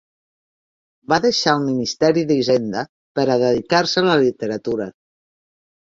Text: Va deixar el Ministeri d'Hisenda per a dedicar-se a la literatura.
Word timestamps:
Va 1.13 1.19
deixar 1.25 1.53
el 1.59 1.61
Ministeri 1.67 2.25
d'Hisenda 2.33 2.87
per 3.21 3.29
a 3.29 3.39
dedicar-se 3.47 4.05
a 4.05 4.07
la 4.13 4.21
literatura. 4.27 4.93